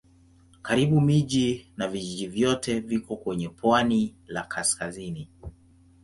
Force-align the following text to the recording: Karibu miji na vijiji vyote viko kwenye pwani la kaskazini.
Karibu 0.61 1.01
miji 1.01 1.71
na 1.77 1.87
vijiji 1.87 2.27
vyote 2.27 2.79
viko 2.79 3.15
kwenye 3.15 3.49
pwani 3.49 4.15
la 4.27 4.43
kaskazini. 4.43 5.29